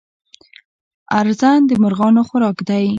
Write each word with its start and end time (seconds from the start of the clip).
ارزن 1.19 1.59
د 1.69 1.71
مرغانو 1.83 2.21
خوراک 2.27 2.57
دی. 2.69 2.85